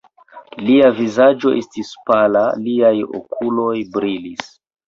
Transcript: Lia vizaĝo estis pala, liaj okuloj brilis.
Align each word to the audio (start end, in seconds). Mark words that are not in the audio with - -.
Lia 0.69 0.87
vizaĝo 0.99 1.53
estis 1.59 1.91
pala, 2.09 2.43
liaj 2.65 2.95
okuloj 3.21 3.79
brilis. 3.99 4.53